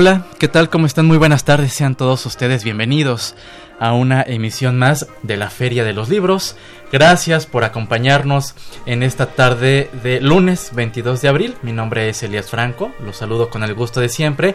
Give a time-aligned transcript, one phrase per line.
[0.00, 0.70] Hola, ¿qué tal?
[0.70, 1.06] ¿Cómo están?
[1.06, 3.34] Muy buenas tardes, sean todos ustedes bienvenidos
[3.80, 6.54] a una emisión más de la Feria de los Libros.
[6.92, 8.54] Gracias por acompañarnos
[8.86, 11.56] en esta tarde de lunes 22 de abril.
[11.62, 14.54] Mi nombre es Elías Franco, los saludo con el gusto de siempre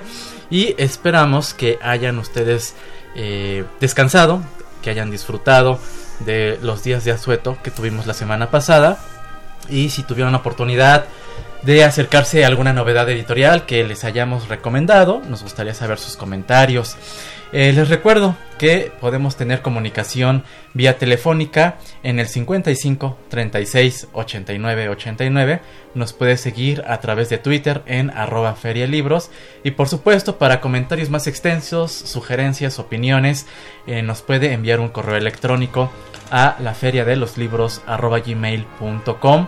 [0.50, 2.74] y esperamos que hayan ustedes
[3.14, 4.42] eh, descansado,
[4.82, 5.78] que hayan disfrutado
[6.22, 8.98] de los días de asueto que tuvimos la semana pasada
[9.68, 11.04] y si tuvieron la oportunidad
[11.64, 15.22] de acercarse a alguna novedad editorial que les hayamos recomendado.
[15.28, 16.98] Nos gustaría saber sus comentarios.
[17.54, 25.62] Eh, les recuerdo que podemos tener comunicación vía telefónica en el 55 36 89 89.
[25.94, 29.30] Nos puede seguir a través de Twitter en arroba ferialibros.
[29.64, 33.46] Y por supuesto, para comentarios más extensos, sugerencias, opiniones,
[33.86, 35.92] eh, nos puede enviar un correo electrónico
[36.32, 39.48] a la feria de los libros gmail.com.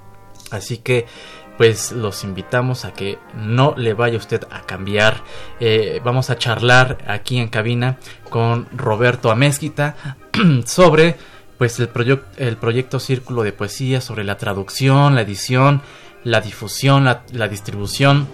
[0.52, 1.06] Así que
[1.60, 5.22] pues los invitamos a que no le vaya usted a cambiar.
[5.60, 7.98] Eh, vamos a charlar aquí en cabina
[8.30, 10.16] con Roberto Amezquita
[10.66, 11.18] sobre
[11.58, 11.90] pues el,
[12.38, 15.82] el proyecto Círculo de Poesía, sobre la traducción, la edición,
[16.24, 18.30] la difusión, la, distribución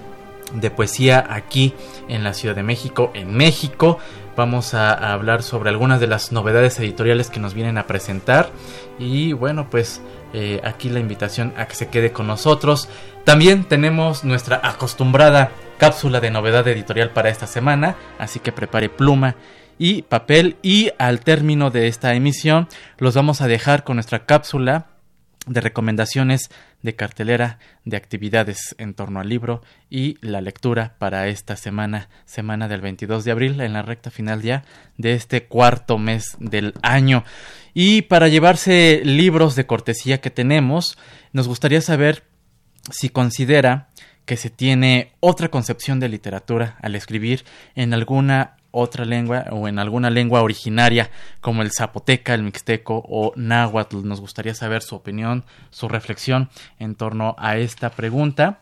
[0.53, 1.73] de poesía aquí
[2.07, 3.97] en la Ciudad de México, en México.
[4.37, 8.51] Vamos a, a, hablar sobre algunas de las novedades editoriales que nos vienen a presentar.
[8.99, 9.99] Y bueno, pues
[10.37, 12.89] eh, aquí la invitación a que se quede con nosotros.
[13.23, 19.37] También tenemos nuestra acostumbrada cápsula de novedad editorial para esta semana, así que prepare pluma
[19.77, 24.87] y papel y al término de esta emisión los vamos a dejar con nuestra cápsula
[25.45, 26.49] de recomendaciones
[26.81, 32.67] de cartelera de actividades en torno al libro y la lectura para esta semana, semana
[32.67, 34.63] del 22 de abril, en la recta final ya
[34.97, 37.23] de este cuarto mes del año.
[37.73, 40.97] Y para llevarse libros de cortesía que tenemos,
[41.33, 42.23] nos gustaría saber
[42.91, 43.89] si considera
[44.25, 47.45] que se tiene otra concepción de literatura al escribir
[47.75, 51.09] en alguna otra lengua o en alguna lengua originaria
[51.41, 54.03] como el zapoteca, el mixteco o náhuatl.
[54.03, 56.49] Nos gustaría saber su opinión, su reflexión
[56.79, 58.59] en torno a esta pregunta.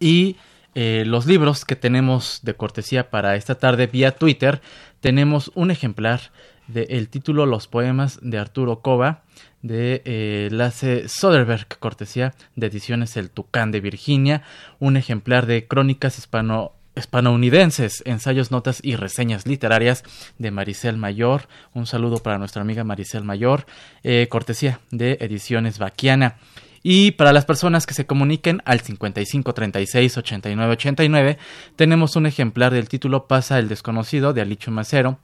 [0.00, 0.36] Y
[0.74, 4.62] eh, los libros que tenemos de cortesía para esta tarde vía Twitter,
[5.00, 6.30] tenemos un ejemplar
[6.68, 9.22] del título Los poemas de Arturo Cova
[9.62, 14.42] de eh, Lasse Soderbergh, cortesía de ediciones El Tucán de Virginia,
[14.78, 20.04] un ejemplar de Crónicas hispano hispanounidenses, ensayos, notas y reseñas literarias
[20.38, 21.48] de Maricel Mayor.
[21.74, 23.66] Un saludo para nuestra amiga Maricel Mayor,
[24.02, 26.36] eh, cortesía de Ediciones Vaquiana.
[26.82, 31.38] Y para las personas que se comuniquen al 55 36 89 89,
[31.76, 35.18] tenemos un ejemplar del título Pasa el desconocido de Alicho Macero,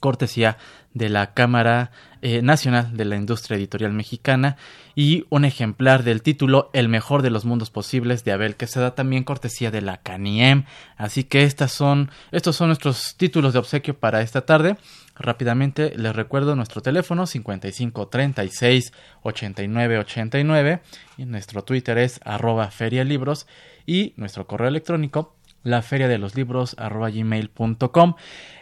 [0.00, 0.56] cortesía
[0.94, 4.56] de la Cámara eh, Nacional de la Industria Editorial Mexicana
[4.96, 8.80] y un ejemplar del título El mejor de los mundos posibles de Abel que se
[8.80, 10.64] da también cortesía de la CANIEM.
[10.96, 14.76] Así que estas son, estos son nuestros títulos de obsequio para esta tarde.
[15.14, 20.80] Rápidamente les recuerdo nuestro teléfono 55 36 89 89
[21.16, 23.46] y nuestro Twitter es arroba ferialibros
[23.86, 28.14] y nuestro correo electrónico la feria de los libros arroba gmail.com.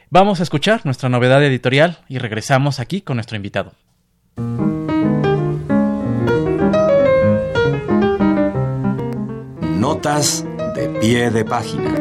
[0.08, 3.73] Vamos a escuchar nuestra novedad editorial y regresamos aquí con nuestro invitado.
[9.81, 10.44] Notas
[10.76, 11.94] de pie de página.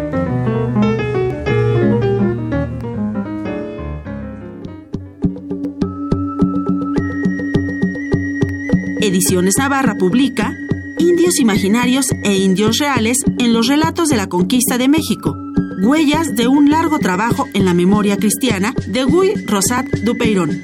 [9.02, 10.54] Ediciones Navarra publica
[11.00, 15.45] Indios imaginarios e indios reales en los relatos de la conquista de México.
[15.82, 20.62] Huellas de un largo trabajo en la memoria cristiana de Guy Rosat Dupeyron.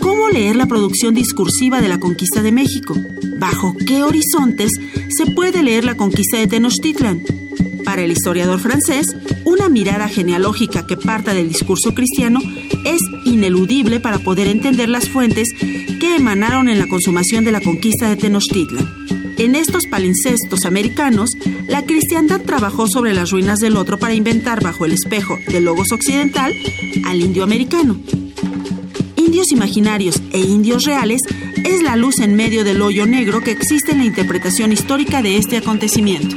[0.00, 2.94] ¿Cómo leer la producción discursiva de la conquista de México?
[3.38, 4.70] ¿Bajo qué horizontes
[5.08, 7.22] se puede leer la conquista de Tenochtitlan?
[7.84, 9.06] Para el historiador francés,
[9.44, 12.40] una mirada genealógica que parta del discurso cristiano
[12.84, 18.08] es ineludible para poder entender las fuentes que emanaron en la consumación de la conquista
[18.08, 19.19] de Tenochtitlan.
[19.40, 21.30] En estos palincestos americanos,
[21.66, 25.92] la cristiandad trabajó sobre las ruinas del otro para inventar bajo el espejo del logos
[25.92, 26.52] occidental
[27.06, 27.98] al indio americano.
[29.16, 31.22] Indios imaginarios e indios reales
[31.64, 35.38] es la luz en medio del hoyo negro que existe en la interpretación histórica de
[35.38, 36.36] este acontecimiento.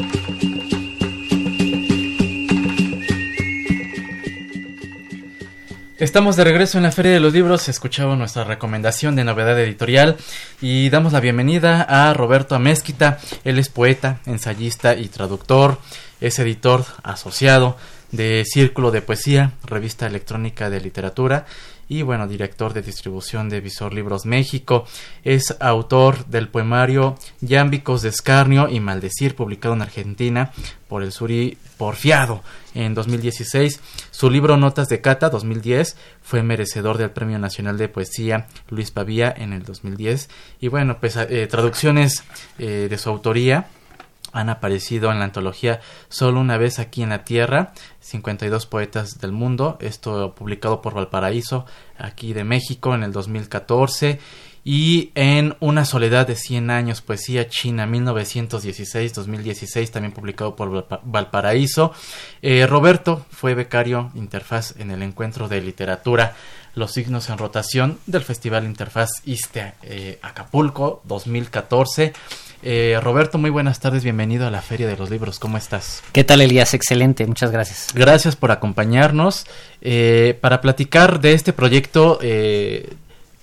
[6.04, 10.18] Estamos de regreso en la Feria de los Libros, escuchamos nuestra recomendación de novedad editorial
[10.60, 13.20] y damos la bienvenida a Roberto Amezquita.
[13.46, 15.80] Él es poeta, ensayista y traductor,
[16.20, 17.78] es editor asociado
[18.14, 21.46] de Círculo de Poesía, revista electrónica de literatura
[21.90, 24.86] y bueno, director de distribución de Visor Libros México.
[25.24, 30.52] Es autor del poemario Yámbicos de Escarnio y Maldecir, publicado en Argentina
[30.88, 32.44] por el Suri Porfiado
[32.74, 33.82] en 2016.
[34.12, 39.34] Su libro Notas de Cata 2010 fue merecedor del Premio Nacional de Poesía Luis Pavía
[39.36, 40.30] en el 2010.
[40.62, 42.24] Y bueno, pues eh, traducciones
[42.60, 43.68] eh, de su autoría
[44.34, 49.32] han aparecido en la antología Solo una vez aquí en la Tierra, 52 poetas del
[49.32, 51.66] mundo, esto publicado por Valparaíso,
[51.98, 54.20] aquí de México en el 2014,
[54.66, 61.92] y en Una soledad de 100 años, poesía china 1916-2016, también publicado por Valparaíso.
[62.42, 66.38] Eh, Roberto fue becario interfaz en el encuentro de literatura
[66.76, 72.14] Los signos en rotación del Festival Interfaz ISTE eh, Acapulco 2014.
[72.66, 76.02] Eh, Roberto, muy buenas tardes, bienvenido a la Feria de los Libros, ¿cómo estás?
[76.14, 76.74] ¿Qué tal, Elías?
[76.74, 77.90] Excelente, muchas gracias.
[77.94, 79.46] Gracias por acompañarnos.
[79.82, 82.94] Eh, para platicar de este proyecto, eh,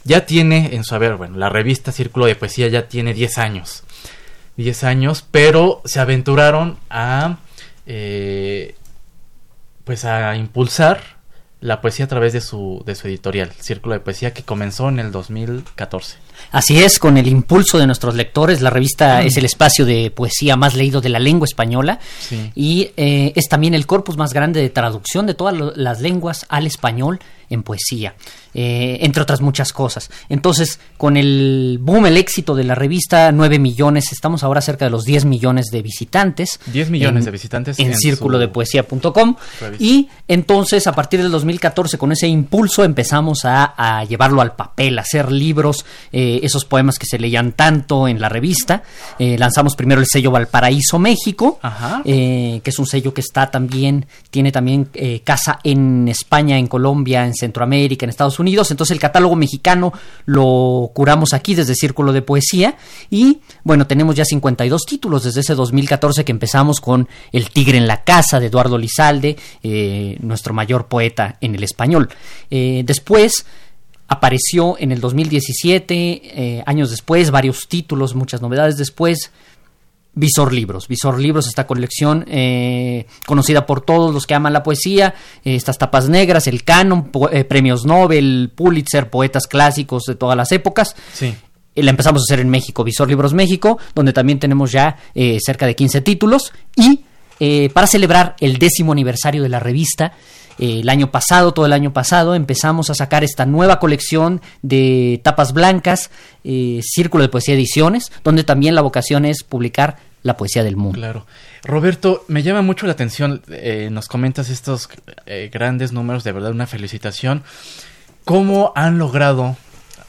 [0.05, 3.85] ya tiene en su haber, bueno, la revista Círculo de Poesía ya tiene 10 años.
[4.57, 7.41] 10 años, pero se aventuraron a,
[9.85, 11.20] pues a impulsar
[11.61, 14.99] la poesía a través de su, de su editorial, Círculo de Poesía, que comenzó en
[14.99, 16.17] el 2014.
[16.53, 19.27] Así es, con el impulso de nuestros lectores, la revista mm.
[19.27, 22.01] es el espacio de poesía más leído de la lengua española
[22.55, 26.67] y eh, es también el corpus más grande de traducción de todas las lenguas al
[26.67, 27.21] español
[27.51, 28.15] en poesía.
[28.53, 30.11] Eh, entre otras muchas cosas.
[30.29, 34.91] Entonces, con el boom, el éxito de la revista, 9 millones, estamos ahora cerca de
[34.91, 36.59] los 10 millones de visitantes.
[36.67, 39.37] 10 millones de visitantes en, en círculo de poesía.com.
[39.79, 45.03] Y entonces, a partir del 2014, con ese impulso, empezamos a, llevarlo al papel, a
[45.03, 48.83] hacer libros, eh, esos poemas que se leían tanto en la revista.
[49.19, 51.61] Eh, lanzamos primero el sello Valparaíso México,
[52.05, 54.89] que es un sello que está también, tiene también
[55.23, 58.71] casa en España, en Colombia, en Centroamérica, en Estados Unidos.
[58.71, 59.93] Entonces el catálogo mexicano
[60.27, 62.77] lo curamos aquí desde Círculo de Poesía
[63.11, 67.87] y bueno, tenemos ya 52 títulos desde ese 2014 que empezamos con El Tigre en
[67.87, 72.09] la Casa de Eduardo Lizalde, eh, nuestro mayor poeta en el español.
[72.51, 73.45] Eh, después
[74.11, 79.31] apareció en el 2017, eh, años después, varios títulos, muchas novedades después.
[80.15, 80.89] Visor Libros.
[80.89, 85.15] Visor Libros, esta colección eh, conocida por todos los que aman la poesía,
[85.45, 90.51] eh, estas tapas negras, el canon, eh, premios Nobel, Pulitzer, poetas clásicos de todas las
[90.53, 90.97] épocas.
[91.13, 91.35] Sí.
[91.77, 95.77] La empezamos a hacer en México, Visor Libros México, donde también tenemos ya cerca de
[95.77, 96.53] 15 títulos.
[96.77, 97.05] Y
[97.73, 100.13] para celebrar el décimo aniversario de la revista,
[100.61, 105.55] el año pasado, todo el año pasado, empezamos a sacar esta nueva colección de tapas
[105.55, 106.11] blancas,
[106.45, 110.99] eh, Círculo de Poesía Ediciones, donde también la vocación es publicar la poesía del mundo.
[110.99, 111.27] Claro.
[111.65, 114.91] Roberto, me llama mucho la atención, eh, nos comentas estos
[115.25, 117.43] eh, grandes números, de verdad una felicitación.
[118.27, 119.57] ¿Cómo han logrado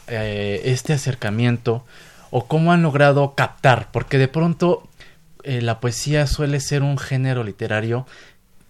[0.08, 1.86] este acercamiento
[2.29, 3.88] o cómo han logrado captar?
[3.93, 4.86] Porque de pronto
[5.46, 8.05] la poesía suele ser un género literario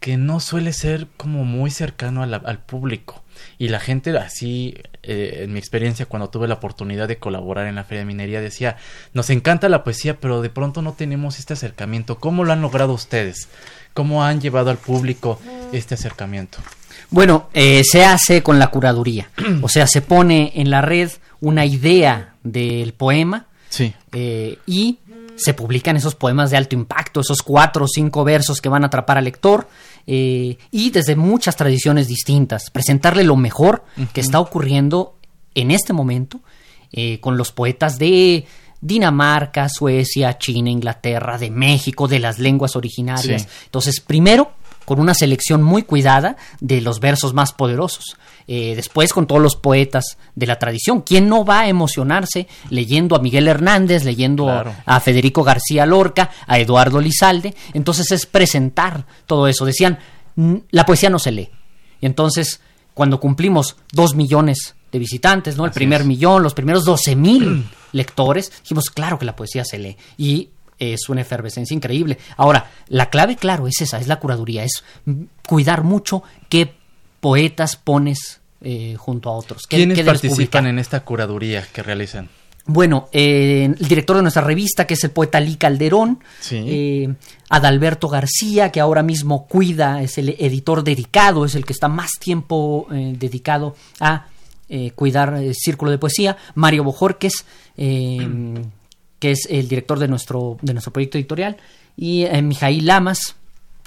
[0.02, 3.24] que no suele ser como muy cercano al público.
[3.60, 7.76] Y la gente así, eh, en mi experiencia, cuando tuve la oportunidad de colaborar en
[7.76, 8.78] la Feria de Minería, decía,
[9.14, 12.18] nos encanta la poesía, pero de pronto no tenemos este acercamiento.
[12.18, 13.48] ¿Cómo lo han logrado ustedes?
[13.94, 15.40] ¿Cómo han llevado al público
[15.72, 16.58] este acercamiento?
[17.12, 19.30] Bueno, eh, se hace con la curaduría.
[19.62, 23.94] o sea, se pone en la red una idea del poema sí.
[24.12, 24.98] Eh, y
[25.42, 28.88] se publican esos poemas de alto impacto, esos cuatro o cinco versos que van a
[28.88, 29.68] atrapar al lector,
[30.08, 35.16] eh, y desde muchas tradiciones distintas, presentarle lo mejor que está ocurriendo
[35.56, 36.40] en este momento
[36.92, 38.46] eh, con los poetas de
[38.82, 43.48] Dinamarca, Suecia, China, Inglaterra, de México, de las lenguas originarias.
[43.66, 44.54] Entonces, primero,
[44.92, 48.18] con una selección muy cuidada de los versos más poderosos.
[48.46, 51.00] Eh, después con todos los poetas de la tradición.
[51.00, 56.60] ¿Quién no va a emocionarse leyendo a Miguel Hernández, leyendo a Federico García Lorca, a
[56.60, 57.56] Eduardo Lizalde?
[57.74, 59.64] Entonces es presentar todo eso.
[59.64, 59.98] Decían,
[60.72, 61.50] la poesía no se lee.
[62.02, 62.60] Y entonces,
[62.94, 65.64] cuando cumplimos dos millones de visitantes, ¿no?
[65.64, 69.96] El primer millón, los primeros doce mil lectores, dijimos, claro que la poesía se lee.
[70.18, 70.50] Y
[70.82, 72.18] es una efervescencia increíble.
[72.38, 74.84] Ahora, la clave, claro, es esa, es la curaduría, es
[75.48, 76.74] cuidar mucho qué
[77.20, 79.68] poetas pones eh, junto a otros.
[79.68, 82.30] ¿Quiénes participan en esta curaduría que realizan?
[82.66, 86.20] Bueno, eh, el director de nuestra revista, que es el poeta Lee Calderón,
[86.52, 87.14] eh,
[87.50, 92.12] Adalberto García, que ahora mismo cuida, es el editor dedicado, es el que está más
[92.20, 94.28] tiempo dedicado a
[94.96, 97.46] cuidar el círculo de poesía, Mario Bojorques,
[99.22, 101.56] que es el director de nuestro, de nuestro proyecto editorial,
[101.96, 103.36] y eh, Mijail Lamas,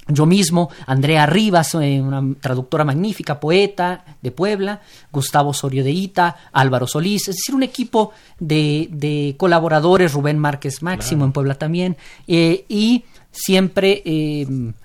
[0.07, 6.37] yo mismo, Andrea Rivas, eh, una traductora magnífica, poeta de Puebla, Gustavo Sorio de Ita,
[6.53, 11.97] Álvaro Solís, es decir, un equipo de, colaboradores, Rubén Márquez Máximo en Puebla también,
[12.29, 14.05] eh, y siempre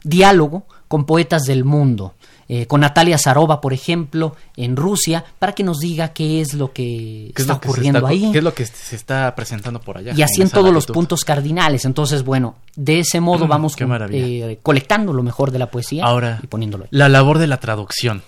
[0.03, 2.15] diálogo con poetas del mundo.
[2.51, 6.73] Eh, con Natalia Zarova, por ejemplo, en Rusia, para que nos diga qué es lo
[6.73, 8.31] que está ocurriendo ahí.
[8.31, 10.13] ¿Qué es lo que se está presentando por allá?
[10.15, 11.85] Y así en, todos los puntos cardinales.
[11.85, 16.39] Entonces, bueno, de ese modo mm, vamos eh, colectando lo mejor de la poesía Ahora,
[16.41, 16.89] y poniéndolo ahí.
[16.91, 18.23] La labor de la traducción.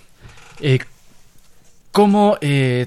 [0.60, 0.78] Eh,
[1.90, 2.38] ¿Cómo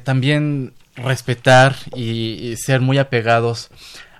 [0.05, 3.71] también respetar y ser muy apegados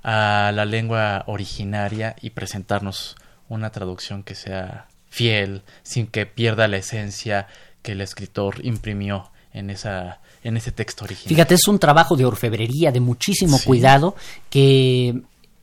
[0.03, 3.15] a la lengua originaria y presentarnos
[3.48, 7.48] una traducción que sea fiel, sin que pierda la esencia
[7.81, 11.29] que el escritor imprimió en esa en ese texto original.
[11.29, 14.15] Fíjate, es un trabajo de orfebrería, de muchísimo cuidado,
[14.50, 15.22] que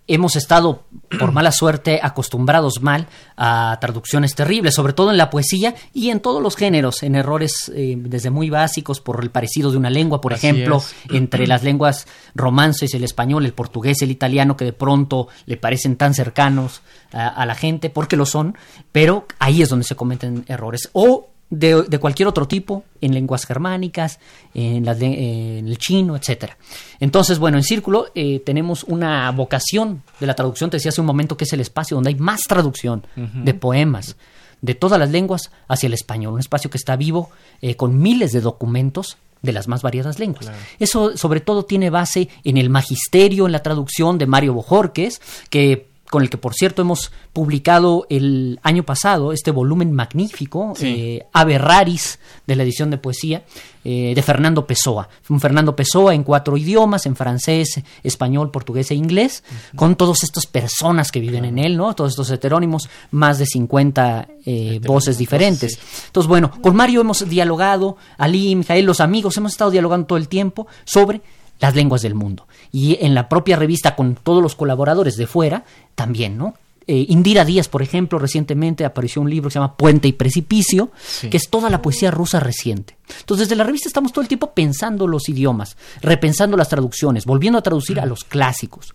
[0.09, 0.85] hemos estado,
[1.19, 3.07] por mala suerte, acostumbrados mal
[3.37, 7.71] a traducciones terribles, sobre todo en la poesía y en todos los géneros, en errores
[7.75, 12.07] eh, desde muy básicos por el parecido de una lengua, por ejemplo, entre las lenguas
[12.35, 16.83] romances, el español, el portugués, el italiano, que de pronto le parecen tan cercanos
[17.13, 18.57] a, a la gente, porque lo son,
[18.91, 20.91] pero ahí es donde se cometen errores.
[20.93, 24.19] O de, cualquier otro tipo, en lenguas germánicas,
[24.55, 26.57] en, el chino, etcétera.
[26.99, 31.07] Entonces, bueno, en Círculo eh, tenemos una vocación de la traducción, te decía hace un
[31.07, 34.17] momento que es el espacio donde hay más traducción de poemas
[34.63, 37.31] de todas las lenguas hacia el español, un espacio que está vivo
[37.61, 40.51] eh, con miles de documentos de las más variadas lenguas.
[40.79, 45.92] Eso sobre todo tiene base en el magisterio, en la traducción de Mario Bojorques, que
[46.13, 51.57] con el que por cierto hemos publicado el año pasado este volumen magnífico, eh, Ave
[51.57, 53.45] Raris, de la edición de poesía,
[53.83, 55.09] eh, de Fernando Pessoa.
[55.31, 59.43] Un Fernando Pessoa en cuatro idiomas, en francés, español, portugués e inglés,
[59.75, 61.95] con todas estas personas que viven en él, ¿no?
[61.95, 65.79] Todos estos heterónimos, más de 50 eh, voces diferentes.
[66.09, 70.29] Entonces, bueno, con Mario hemos dialogado, Ali, Mijael, los amigos, hemos estado dialogando todo el
[70.29, 71.23] tiempo sobre
[71.63, 72.49] las lenguas del mundo.
[72.73, 75.65] Y en la propia revista, con todos los colaboradores de fuera,
[75.95, 76.55] también, ¿no?
[76.89, 80.91] Eh, Indira Díaz, por ejemplo, recientemente apareció un libro que se llama Puente y Precipicio,
[81.31, 82.97] que es toda la poesía rusa reciente.
[83.21, 87.61] Entonces, desde la revista estamos todo el tiempo pensando los idiomas, repensando las traducciones, volviendo
[87.61, 88.93] a traducir a los clásicos.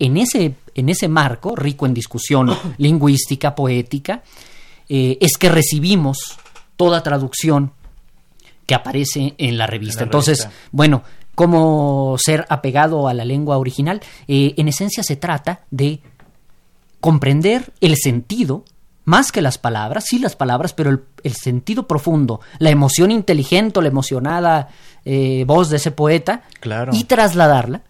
[0.00, 4.24] En ese, en ese marco, rico en discusión lingüística, poética,
[4.88, 6.36] eh, es que recibimos
[6.76, 7.70] toda traducción
[8.66, 10.02] que aparece en la revista.
[10.02, 11.04] Entonces, bueno,
[11.38, 16.00] cómo ser apegado a la lengua original, eh, en esencia se trata de
[17.00, 18.64] comprender el sentido
[19.04, 23.86] más que las palabras, sí las palabras, pero el, sentido profundo, la emoción inteligente, la
[23.86, 24.70] emocionada
[25.04, 26.42] eh, voz de ese poeta,
[26.92, 27.82] y trasladarla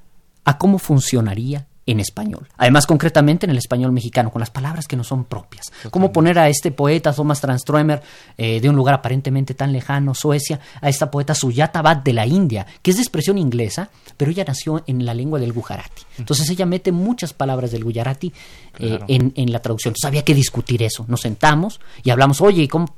[0.45, 2.47] a cómo funcionaría en español.
[2.59, 5.73] Además, concretamente en el español mexicano, con las palabras que no son propias.
[5.90, 8.02] ¿Cómo poner a este poeta, Thomas Tranströmer,
[8.37, 12.26] eh, de un lugar aparentemente tan lejano, Suecia, a esta poeta Suyata Bhatt de la
[12.26, 16.02] India, que es de expresión inglesa, pero ella nació en la lengua del Gujarati.
[16.18, 18.35] Entonces ella mete muchas palabras del Gujarati
[18.80, 19.92] eh, en, la traducción.
[19.92, 21.07] Entonces había que discutir eso.
[21.09, 22.95] Nos sentamos y hablamos, oye, ¿cómo,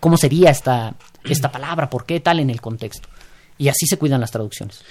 [0.00, 1.88] cómo sería esta, esta palabra?
[1.88, 3.08] ¿Por qué tal en el contexto?
[3.56, 4.84] Y así se cuidan las traducciones.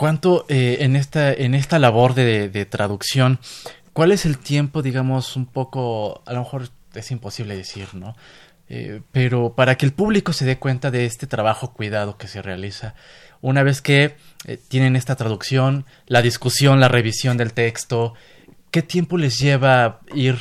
[0.00, 3.38] ¿Cuánto eh, en, esta, en esta labor de, traducción,
[3.92, 8.16] cuál es el tiempo, digamos, un poco, a lo mejor es imposible decir, ¿no?
[8.70, 12.40] Eh, pero para que el público se dé cuenta de este trabajo cuidado que se
[12.40, 12.94] realiza,
[13.42, 14.16] una vez que
[14.46, 18.14] eh, tienen esta traducción, la discusión, la revisión del texto,
[18.70, 20.38] ¿qué tiempo les lleva ir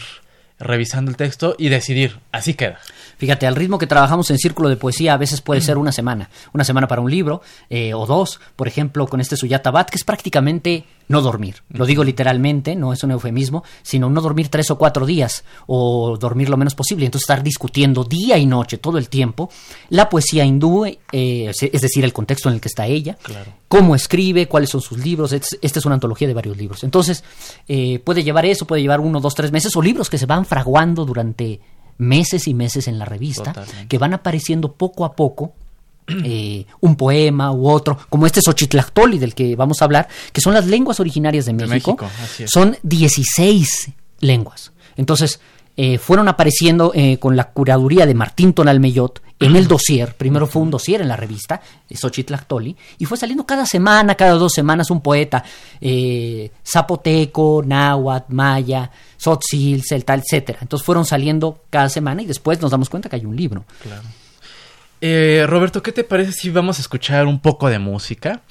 [0.57, 2.79] revisando el texto y decidir, así queda?
[3.19, 6.29] Fíjate, al ritmo que trabajamos en Círculo de Poesía a veces puede ser una semana.
[6.53, 8.39] Una semana para un libro eh, o dos.
[8.55, 11.55] Por ejemplo, con este Suyata Bat, que es prácticamente no dormir.
[11.69, 16.17] Lo digo literalmente, no es un eufemismo, sino no dormir tres o cuatro días o
[16.17, 17.05] dormir lo menos posible.
[17.05, 19.49] Entonces estar discutiendo día y noche todo el tiempo
[19.89, 23.17] la poesía hindú, eh, es decir, el contexto en el que está ella,
[23.67, 25.33] cómo escribe, cuáles son sus libros.
[25.33, 26.85] Esta es una antología de varios libros.
[26.85, 27.23] Entonces
[27.67, 30.45] eh, puede llevar eso, puede llevar uno, dos, tres meses o libros que se van
[30.45, 31.59] fraguando durante
[31.99, 33.53] meses y meses en la revista,
[33.87, 35.53] que van apareciendo poco a poco
[36.07, 40.55] eh, un poema u otro, como este Xochitlactoli del que vamos a hablar, que son
[40.55, 41.97] las lenguas originarias de México.
[42.45, 43.91] son 16
[44.21, 44.71] lenguas.
[44.95, 45.39] Entonces,
[45.81, 50.15] eh, fueron apareciendo eh, con la curaduría de Martín Tonalmeyot en el dossier.
[50.15, 54.51] Primero fue un dossier en la revista, Xochitlactoli, y fue saliendo cada semana, cada dos
[54.51, 55.45] semanas, un poeta
[56.65, 60.59] zapoteco, náhuatl, maya, sotzil, celta, etcétera.
[60.61, 63.63] Entonces fueron saliendo cada semana y después nos damos cuenta que hay un libro.
[63.81, 64.03] Claro.
[65.01, 68.41] Eh, Roberto, ¿qué te parece si vamos a escuchar un poco de música?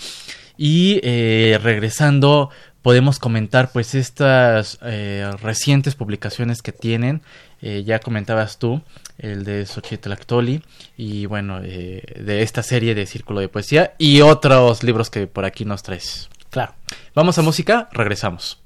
[0.56, 2.50] Y eh, regresando,
[2.88, 7.20] podemos comentar pues estas eh, recientes publicaciones que tienen.
[7.60, 8.80] ya comentabas tú,
[9.18, 10.62] el de Xochitl Actoli
[10.96, 15.66] y bueno, de esta serie de Círculo de Poesía y otros libros que por aquí
[15.66, 16.30] nos traes.
[16.48, 16.72] Claro.
[17.14, 18.58] Vamos a música, regresamos.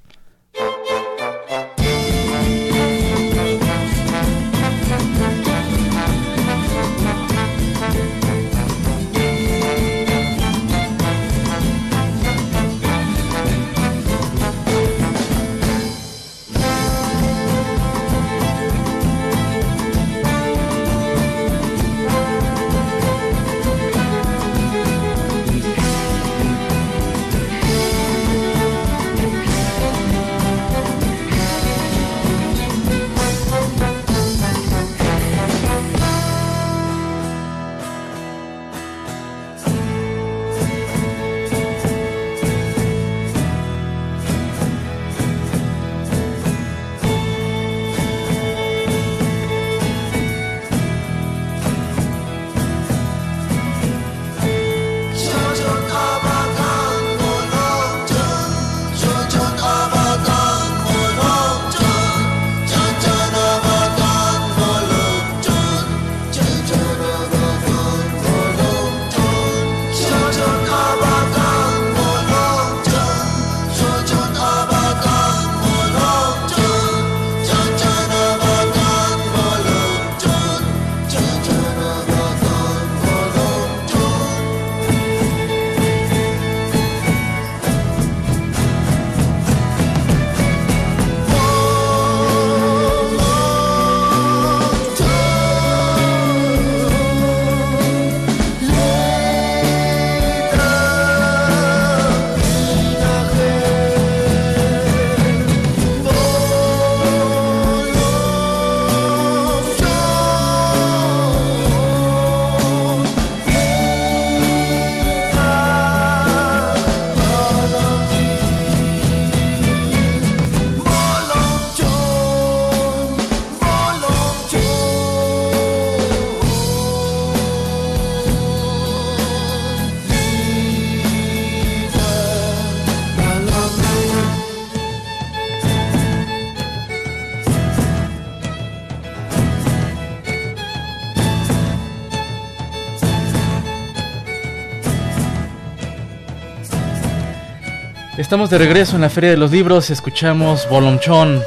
[148.32, 151.42] Estamos de regreso en la Feria de los Libros, escuchamos Bolomchón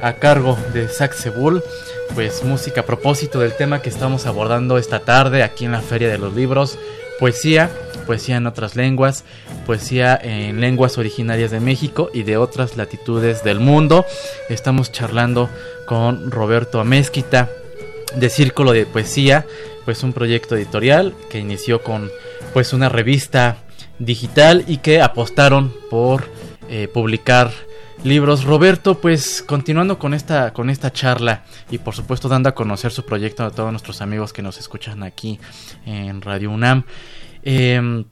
[0.00, 1.60] a cargo de Saxebul,
[2.14, 6.08] pues música a propósito del tema que estamos abordando esta tarde aquí en la Feria
[6.08, 6.78] de los Libros,
[7.18, 7.68] poesía,
[8.06, 9.24] poesía en otras lenguas,
[9.66, 14.06] poesía en lenguas originarias de México y de otras latitudes del mundo.
[14.48, 15.50] Estamos charlando
[15.84, 17.50] con Roberto Amezquita
[18.14, 19.46] de Círculo de Poesía,
[19.84, 22.08] pues un proyecto editorial que inició con
[22.52, 23.56] pues una revista
[24.00, 26.28] digital y que apostaron por
[26.68, 27.52] eh, publicar
[28.02, 28.44] libros.
[28.44, 33.04] Roberto, pues continuando con esta, con esta charla y por supuesto dando a conocer su
[33.04, 35.38] proyecto a todos nuestros amigos que nos escuchan aquí
[35.86, 36.84] en Radio UNAM,
[37.42, 38.04] em,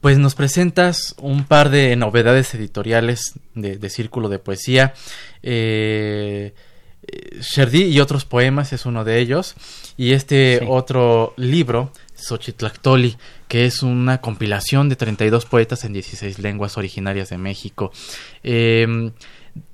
[0.00, 4.94] pues nos presentas un par de novedades editoriales de, Círculo de Poesía.
[5.42, 6.54] Eh,
[7.40, 9.54] Sherdy y otros poemas es uno de ellos.
[9.96, 13.16] Y este otro libro, Xochitlactoli,
[13.48, 17.92] que es una compilación de 32 poetas en 16 lenguas originarias de México.
[18.42, 19.12] Em,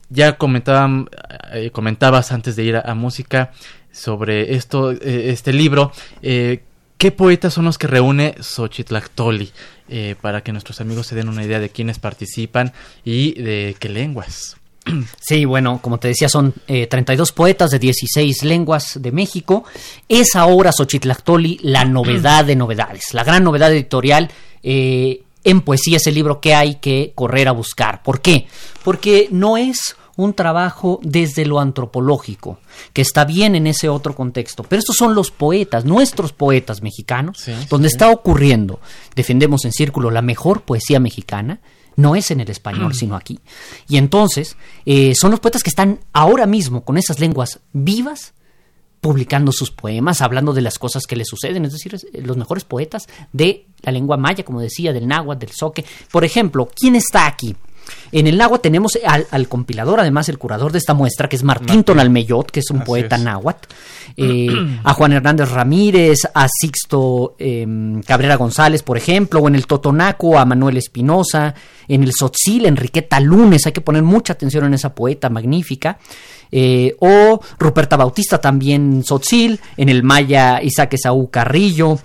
[0.08, 1.08] ya comentaban,
[1.52, 3.52] eh, comentabas antes de ir a, música,
[3.90, 5.90] sobre esto, eh, este libro.
[6.22, 6.62] Eh,
[6.98, 9.52] ¿Qué poetas son los que reúne Xochitlactoli?
[9.88, 12.72] Eh, para que nuestros amigos se den una idea de quiénes participan
[13.04, 14.56] y de qué lenguas.
[15.20, 19.64] Sí, bueno, como te decía, son eh, 32 poetas de 16 lenguas de México.
[20.08, 24.30] Es ahora Xochitlactoli la novedad de novedades, la gran novedad editorial.
[24.62, 28.02] Eh, en poesía es el libro que hay que correr a buscar.
[28.02, 28.46] ¿Por qué?
[28.82, 32.58] Porque no es un trabajo desde lo antropológico,
[32.92, 34.64] que está bien en ese otro contexto.
[34.64, 37.94] Pero estos son los poetas, nuestros poetas mexicanos, Sí, donde sí.
[37.94, 38.80] está ocurriendo,
[39.14, 41.60] defendemos en círculo la mejor poesía mexicana,
[41.96, 43.40] no es en el español, sino aquí.
[43.88, 48.34] Y entonces, eh, son los poetas que están ahora mismo con esas lenguas vivas,
[49.00, 52.64] publicando sus poemas, hablando de las cosas que le suceden, es decir, es- los mejores
[52.64, 55.84] poetas de la lengua maya, como decía, del náhuatl, del zoque.
[56.10, 57.54] Por ejemplo, ¿quién está aquí?
[58.12, 61.42] En el náhuatl tenemos al, al compilador, además el curador de esta muestra, que es
[61.42, 63.22] Martín Tonalmeyot, que es un Así poeta es.
[63.22, 63.68] náhuatl,
[64.16, 64.48] eh,
[64.84, 67.66] a Juan Hernández Ramírez, a Sixto eh,
[68.06, 71.54] Cabrera González, por ejemplo, o en el Totonaco a Manuel Espinosa,
[71.88, 75.98] en el Sotzil, Enriqueta Lunes, hay que poner mucha atención en esa poeta magnífica,
[76.50, 81.98] eh, o Ruperta Bautista también Sotzil, en el Maya Isaac Esaú Carrillo,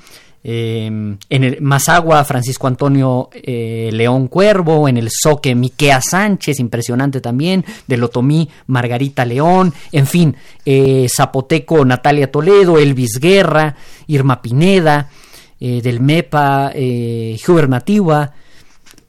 [0.44, 7.22] eh, en el Mazagua, Francisco Antonio eh, León Cuervo, en el Soque Miquea Sánchez, impresionante
[7.22, 13.76] también, del Otomí Margarita León, en fin, eh, Zapoteco Natalia Toledo, Elvis Guerra,
[14.08, 15.10] Irma Pineda,
[15.60, 17.70] eh, del MEPA, eh, Hubert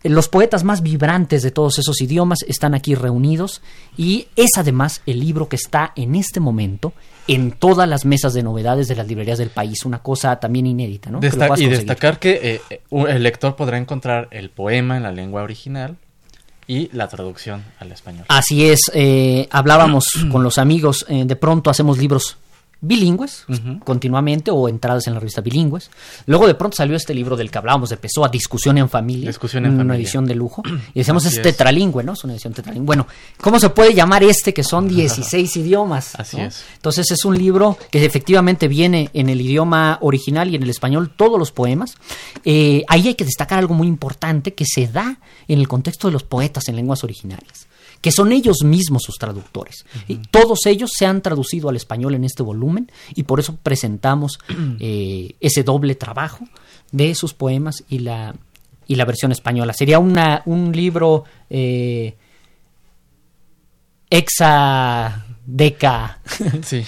[0.04, 3.62] los poetas más vibrantes de todos esos idiomas están aquí reunidos
[3.96, 6.92] y es además el libro que está en este momento
[7.28, 11.10] en todas las mesas de novedades de las librerías del país, una cosa también inédita,
[11.10, 11.20] ¿no?
[11.20, 15.12] Desta- y destacar que eh, eh, un- el lector podrá encontrar el poema en la
[15.12, 15.96] lengua original
[16.66, 18.24] y la traducción al español.
[18.28, 22.38] Así es, eh, hablábamos con los amigos, eh, de pronto hacemos libros
[22.82, 23.44] bilingües
[23.84, 25.88] continuamente o entradas en la revista bilingües.
[26.26, 29.64] Luego de pronto salió este libro del que hablábamos de Pessoa, Discusión en Familia, Discusión
[29.64, 30.02] en una Familia.
[30.02, 30.62] edición de lujo.
[30.94, 32.12] Y decíamos Así es tetralingüe, ¿no?
[32.14, 32.84] Es una edición tetralingüe.
[32.84, 33.06] Bueno,
[33.40, 36.16] ¿cómo se puede llamar este que son 16 idiomas?
[36.16, 36.44] Así ¿no?
[36.44, 36.64] es.
[36.74, 41.10] Entonces es un libro que efectivamente viene en el idioma original y en el español
[41.14, 41.94] todos los poemas.
[42.44, 46.12] Eh, ahí hay que destacar algo muy importante que se da en el contexto de
[46.12, 47.68] los poetas en lenguas originarias
[48.02, 49.86] que son ellos mismos sus traductores.
[50.08, 54.38] Y todos ellos se han traducido al español en este volumen y por eso presentamos
[54.80, 56.44] eh, ese doble trabajo
[56.90, 58.34] de sus poemas y la,
[58.86, 59.72] y la versión española.
[59.72, 62.16] Sería una, un libro eh,
[64.10, 65.40] hexadeca
[66.62, 66.84] Sí.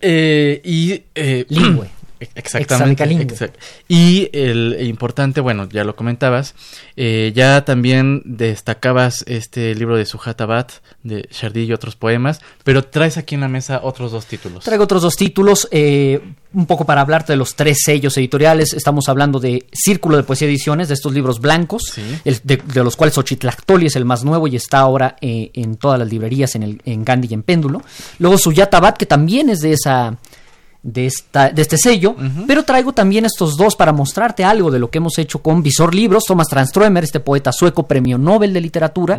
[0.00, 1.88] Eh, y eh, lingüe.
[2.34, 3.02] Exactamente.
[3.34, 3.54] Exact-
[3.88, 6.54] Y el importante, bueno, ya lo comentabas,
[6.96, 12.84] eh, ya también destacabas este libro de Sujata Bat, de Shardy y otros poemas, pero
[12.84, 14.64] traes aquí en la mesa otros dos títulos.
[14.64, 16.20] Traigo otros dos títulos, eh,
[16.52, 18.72] un poco para hablarte de los tres sellos editoriales.
[18.74, 22.02] Estamos hablando de Círculo de Poesía Ediciones, de estos libros blancos, Sí.
[22.24, 25.76] el- de, de los cuales Xochitlactoli es el más nuevo y está ahora eh, en
[25.76, 27.82] todas las librerías, en, el, en Gandhi y en Péndulo.
[28.18, 30.16] Luego Suyata Bat, que también es de esa
[30.84, 32.14] de, esta, de este sello,
[32.46, 35.94] pero traigo también estos dos para mostrarte algo de lo que hemos hecho con Visor
[35.94, 39.18] Libros, Thomas Tranströmer, este poeta sueco, premio Nobel de literatura,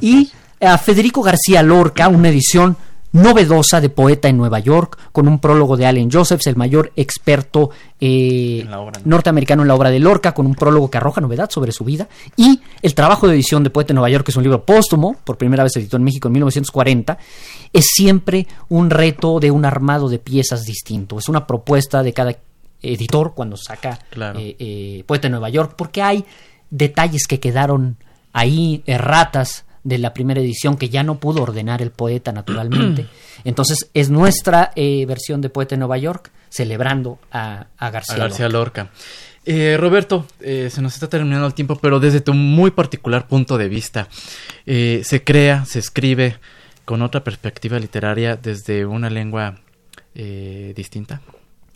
[0.00, 2.76] y a Federico García Lorca, una edición
[3.16, 7.70] novedosa de poeta en Nueva York, con un prólogo de Allen Josephs, el mayor experto
[8.00, 9.10] eh, En la obra, ¿no?
[9.10, 12.08] norteamericano en la obra de Lorca, con un prólogo que arroja novedad sobre su vida,
[12.36, 15.16] y el trabajo de edición de Poeta en Nueva York, que es un libro póstumo,
[15.24, 17.18] por primera vez editó en México en 1940,
[17.72, 22.36] es siempre un reto de un armado de piezas distinto, es una propuesta de cada
[22.82, 24.38] editor cuando saca Claro.
[24.38, 26.24] eh, eh, Poeta en Nueva York, porque hay
[26.70, 27.96] detalles que quedaron
[28.32, 33.06] ahí, erratas de la primera edición que ya no pudo ordenar el poeta naturalmente.
[33.44, 38.16] Entonces es nuestra eh, versión de Poeta en Nueva York celebrando a, a García.
[38.16, 38.84] a García Lorca.
[38.84, 38.94] Lorca.
[39.44, 43.56] Eh, Roberto, eh, se nos está terminando el tiempo, pero desde tu muy particular punto
[43.56, 44.08] de vista,
[44.66, 46.40] eh, se crea, se escribe
[46.84, 49.60] con otra perspectiva literaria desde una lengua
[50.16, 51.20] eh, distinta.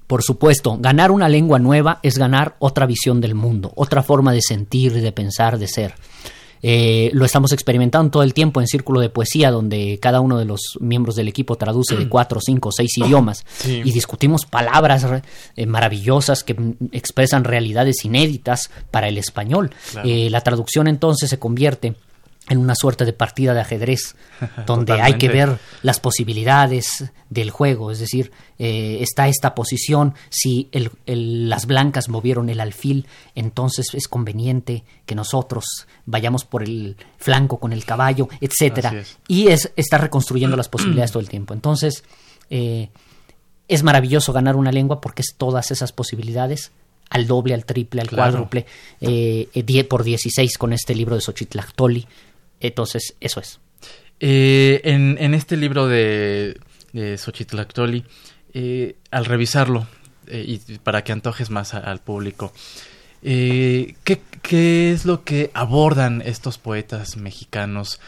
[0.09, 4.41] Por supuesto, ganar una lengua nueva es ganar otra visión del mundo, otra forma de
[4.43, 5.95] sentir, de pensar, de ser.
[6.63, 10.45] Eh, lo estamos experimentando todo el tiempo en Círculo de Poesía, donde cada uno de
[10.45, 13.81] los miembros del equipo traduce de cuatro, cinco, seis idiomas Sí.
[13.85, 15.07] y discutimos palabras
[15.57, 16.57] eh, maravillosas que
[16.93, 19.71] expresan realidades inéditas para el español.
[19.93, 20.09] Claro.
[20.09, 21.95] Eh, la traducción entonces se convierte
[22.49, 24.17] en una suerte de partida de ajedrez,
[24.67, 30.69] donde hay que ver las posibilidades del juego, es decir, eh, está esta posición, si
[30.73, 35.65] el- el- las blancas movieron el alfil, entonces es conveniente que nosotros
[36.07, 39.19] vayamos por el flanco con el caballo, etcétera, es.
[39.29, 41.55] y es está reconstruyendo las posibilidades todo el tiempo.
[41.55, 42.03] Entonces,
[42.49, 42.89] eh,
[43.69, 46.73] es maravilloso ganar una lengua porque es todas esas posibilidades
[47.11, 48.67] al doble, al triple, al cuádruple,
[49.01, 52.07] eh, por 16 con este libro de Xochitlactoli.
[52.61, 53.61] Entonces, eso es.
[54.21, 56.61] Eh, en, este libro de,
[56.93, 58.05] de Xochitlactoli,
[58.53, 59.87] eh, al revisarlo,
[60.31, 62.53] y para que antojes más al público,
[63.21, 63.95] ¿qué,
[64.43, 68.01] ¿qué, es lo que abordan estos poetas mexicanos?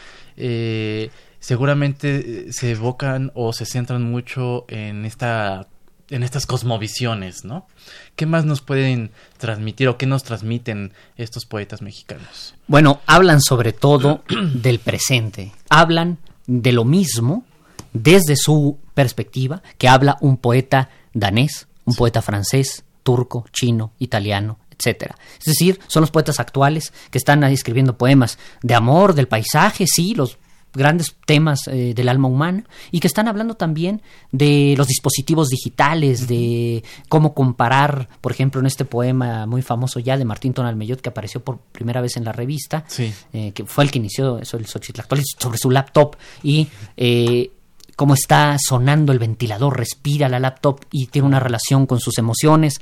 [1.39, 5.67] seguramente se evocan o se centran mucho en esta
[6.09, 7.67] en estas cosmovisiones, ¿no?
[8.15, 12.55] ¿Qué más nos pueden transmitir o qué nos transmiten estos poetas mexicanos?
[12.67, 17.45] Bueno, hablan sobre todo del presente, hablan de lo mismo
[17.93, 25.15] desde su perspectiva que habla un poeta danés, un poeta francés, turco, chino, italiano, etcétera.
[25.39, 29.85] Es decir, son los poetas actuales que están ahí escribiendo poemas de amor, del paisaje,
[29.87, 30.37] sí, los
[30.73, 36.27] grandes temas eh, del alma humana y que están hablando también de los dispositivos digitales,
[36.27, 41.09] de cómo comparar, por ejemplo, en este poema muy famoso ya de Martín Tonalmeyot que
[41.09, 42.85] apareció por primera vez en la revista,
[43.33, 45.01] eh, que fue el que inició eso el Xochitl
[45.39, 47.51] sobre su laptop y eh,
[47.95, 52.81] cómo está sonando el ventilador, respira la laptop y tiene una relación con sus emociones,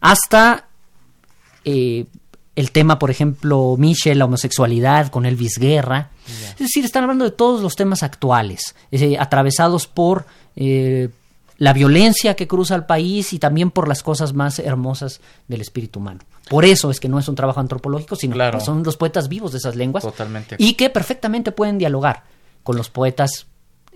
[0.00, 0.68] hasta
[2.56, 6.10] el tema, por ejemplo, Michel, la homosexualidad con Elvis Guerra.
[6.52, 11.08] Es decir, están hablando de todos los temas actuales, eh, atravesados por eh,
[11.58, 15.98] la violencia que cruza el país y también por las cosas más hermosas del espíritu
[15.98, 16.20] humano.
[16.48, 19.52] Por eso es que no es un trabajo antropológico, sino que son los poetas vivos
[19.52, 20.56] de esas lenguas Totalmente.
[20.58, 22.24] y que perfectamente pueden dialogar
[22.62, 23.46] con los poetas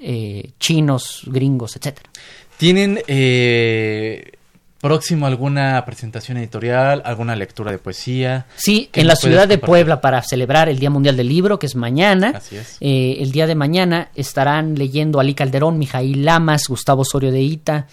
[0.01, 2.11] eh, chinos, gringos, etcétera.
[2.57, 4.38] Tienen eh,
[4.81, 8.47] próximo alguna presentación editorial, alguna lectura de poesía.
[8.57, 11.75] Sí, en la ciudad de Puebla para celebrar el Día Mundial del Libro, que es
[11.75, 12.35] mañana.
[12.37, 12.77] Así es.
[12.81, 17.87] Eh, el día de mañana estarán leyendo Ali Calderón, Mijail Lamas, Gustavo Osorio de Ita.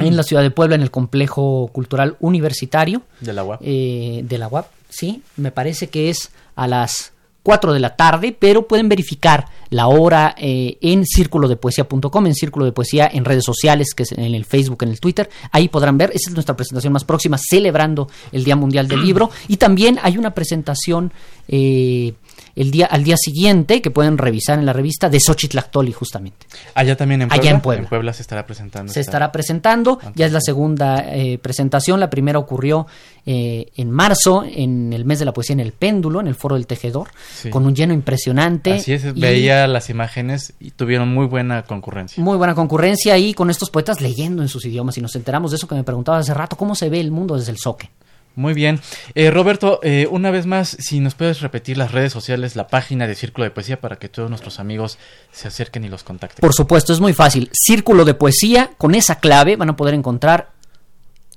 [0.00, 3.02] En la ciudad de Puebla, en el complejo cultural universitario.
[3.20, 3.60] De la UAP.
[3.64, 5.22] Eh, de la UAP, sí.
[5.36, 7.12] Me parece que es a las
[7.46, 12.34] 4 de la tarde, pero pueden verificar la hora eh, en círculo de poesía.com, en
[12.34, 15.30] círculo de poesía en redes sociales, que es en el Facebook, en el Twitter.
[15.52, 19.30] Ahí podrán ver, esa es nuestra presentación más próxima, celebrando el Día Mundial del Libro.
[19.46, 21.12] Y también hay una presentación
[21.46, 22.14] eh,
[22.56, 26.46] el día, al día siguiente, que pueden revisar en la revista, de Xochitlactoli, justamente.
[26.74, 27.42] Allá también en Puebla.
[27.42, 27.82] Allá en Puebla.
[27.82, 28.92] En Puebla se estará presentando.
[28.92, 32.00] Se estará presentando, ya es la segunda eh, presentación.
[32.00, 32.86] La primera ocurrió
[33.26, 36.54] eh, en marzo, en el mes de la poesía en el péndulo, en el foro
[36.54, 37.08] del tejedor,
[37.50, 38.72] con un lleno impresionante.
[38.72, 42.22] Así es, veía las imágenes y tuvieron muy buena concurrencia.
[42.22, 45.58] Muy buena concurrencia y con estos poetas leyendo en sus idiomas y nos enteramos de
[45.58, 47.90] eso que me preguntaba hace rato, cómo se ve el mundo desde el soque.
[48.36, 48.80] Muy bien.
[49.14, 53.06] Eh, Roberto, eh, una vez más, si nos puedes repetir las redes sociales, la página
[53.06, 54.98] de Círculo de Poesía para que todos nuestros amigos
[55.32, 56.42] se acerquen y los contacten.
[56.42, 57.48] Por supuesto, es muy fácil.
[57.54, 60.50] Círculo de Poesía, con esa clave van a poder encontrar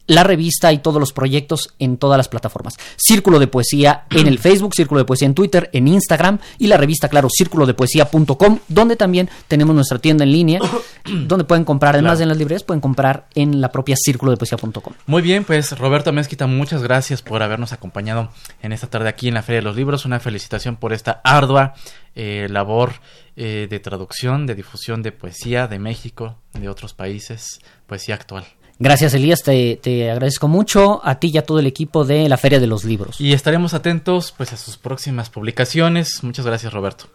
[0.09, 2.75] la revista y todos los proyectos en todas las plataformas.
[2.97, 6.77] Círculo de Poesía en el Facebook, Círculo de Poesía en Twitter, en Instagram y la
[6.77, 10.59] revista, claro, círculo de poesía.com, donde también tenemos nuestra tienda en línea,
[11.05, 14.37] donde pueden comprar, además de en las librerías, pueden comprar en la propia círculo de
[14.37, 14.93] poesía.com.
[15.05, 18.31] Muy bien, pues Roberto Mezquita, muchas gracias por habernos acompañado
[18.63, 20.05] en esta tarde aquí en la Feria de los Libros.
[20.05, 21.75] Una felicitación por esta ardua
[22.15, 22.93] eh, labor
[23.35, 28.45] eh, de traducción, de difusión de poesía de México, de otros países, poesía actual.
[28.81, 32.61] Gracias, Elías, te, agradezco mucho a ti y a todo el equipo de la Feria
[32.61, 33.19] de los Libros.
[33.19, 36.23] Y estaremos atentos pues a sus próximas publicaciones.
[36.23, 37.07] Muchas gracias, Roberto.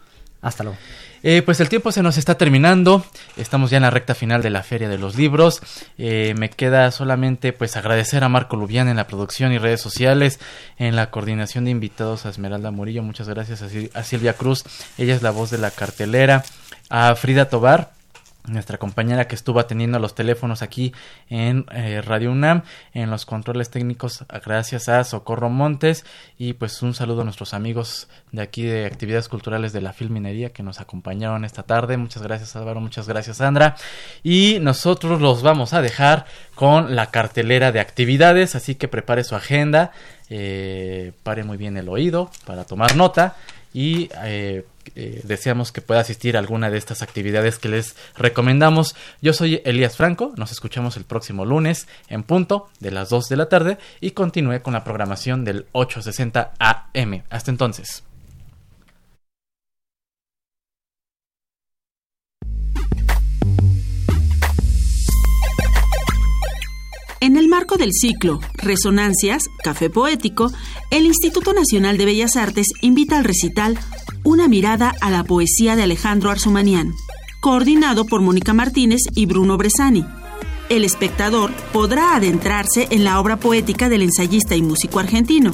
[0.43, 0.79] Hasta luego.
[1.23, 3.03] Eh, pues el tiempo se nos está terminando,
[3.39, 5.63] estamos ya en la recta final de la Feria de los Libros.
[5.97, 10.41] Eh, me queda solamente pues agradecer a Marco Lubián en la producción y redes sociales,
[10.77, 14.65] en la coordinación de invitados a Esmeralda Murillo, muchas gracias a Silvia Cruz,
[14.99, 16.45] ella es la voz de la cartelera,
[16.91, 17.94] a Frida Tobar
[18.47, 20.93] nuestra compañera que estuvo atendiendo los teléfonos aquí
[21.31, 26.05] en eh, Radio UNAM, en los controles técnicos, gracias a Socorro Montes,
[26.39, 30.51] y pues un saludo a nuestros amigos de aquí de actividades culturales de la Filminería
[30.51, 31.97] que nos acompañaron esta tarde.
[31.97, 33.77] Muchas gracias Álvaro, muchas gracias Sandra.
[34.23, 39.37] Y nosotros los vamos a dejar con la cartelera de actividades, así que prepare su
[39.37, 39.93] agenda,
[40.29, 43.37] eh, pare muy bien el oído para tomar nota
[43.73, 48.95] y eh, eh, deseamos que pueda asistir a alguna de estas actividades que les recomendamos.
[49.21, 53.37] Yo soy Elías Franco, nos escuchamos el próximo lunes en punto de las 2 de
[53.37, 57.23] la tarde y continúe con la programación del 860 AM.
[57.31, 58.05] Hasta entonces.
[67.25, 70.53] En el marco del ciclo Resonancias, Café Poético,
[70.91, 73.79] el Instituto Nacional de Bellas Artes invita al recital
[74.27, 76.95] Una mirada a la poesía de Alejandro Arzumanián,
[77.43, 80.03] coordinado por Mónica Martínez y Bruno Bresani.
[80.71, 85.53] El espectador podrá adentrarse en la obra poética del ensayista y músico argentino.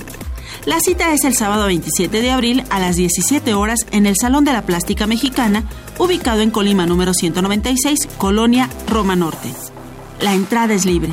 [0.67, 4.45] La cita es el sábado 27 de abril a las 17 horas en el Salón
[4.45, 5.65] de la Plástica Mexicana,
[5.99, 9.53] ubicado en Colima número 196, Colonia Roma Norte.
[10.21, 11.11] La entrada es libre.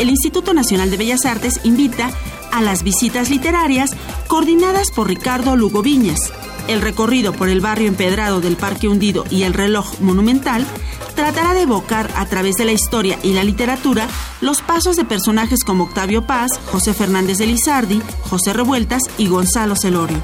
[0.00, 2.10] El Instituto Nacional de Bellas Artes invita
[2.52, 3.90] a las visitas literarias
[4.26, 6.32] coordinadas por Ricardo Lugo Viñas.
[6.68, 10.66] El recorrido por el barrio empedrado del Parque Hundido y el reloj monumental
[11.14, 14.06] tratará de evocar a través de la historia y la literatura
[14.40, 19.74] los pasos de personajes como Octavio Paz, José Fernández de Lizardi, José Revueltas y Gonzalo
[19.74, 20.18] Celorio.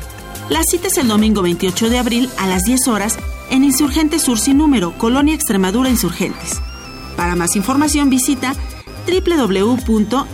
[0.50, 3.18] La cita es el domingo 28 de abril a las 10 horas
[3.50, 6.60] en Insurgente Sur sin número, Colonia Extremadura Insurgentes.
[7.16, 8.54] Para más información visita
[9.07, 10.25] www.imba.gov.mx.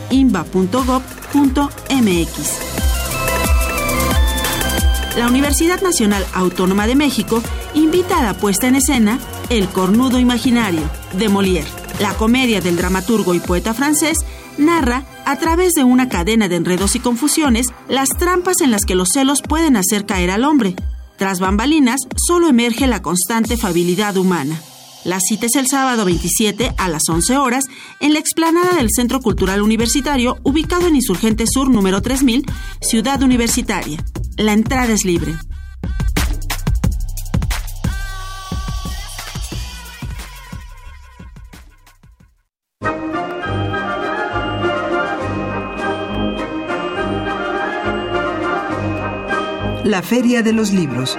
[5.16, 7.42] La Universidad Nacional Autónoma de México
[7.74, 11.66] invita a la puesta en escena El Cornudo Imaginario, de Molière.
[12.00, 14.18] La comedia del dramaturgo y poeta francés
[14.56, 18.94] narra, a través de una cadena de enredos y confusiones, las trampas en las que
[18.94, 20.76] los celos pueden hacer caer al hombre.
[21.16, 24.58] Tras bambalinas, solo emerge la constante fabilidad humana.
[25.04, 27.64] La cita es el sábado 27 a las 11 horas
[28.00, 32.44] en la explanada del Centro Cultural Universitario, ubicado en Insurgente Sur número 3000,
[32.82, 34.04] Ciudad Universitaria.
[34.36, 35.34] La entrada es libre.
[49.82, 51.18] La Feria de los Libros